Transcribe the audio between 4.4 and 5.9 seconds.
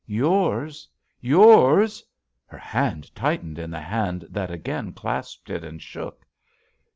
again clasped it, and